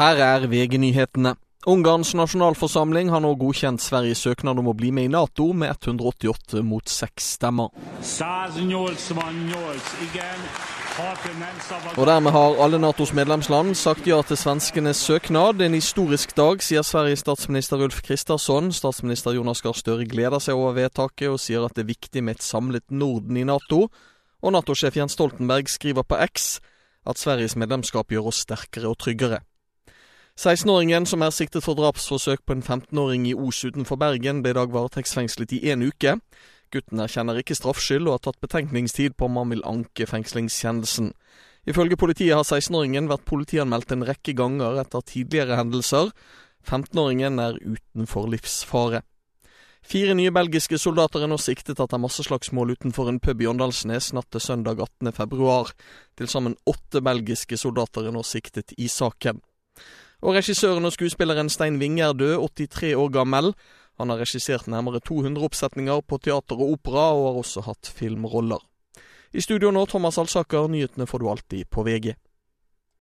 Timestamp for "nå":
3.20-3.34, 51.28-51.36, 58.16-58.24, 69.72-69.86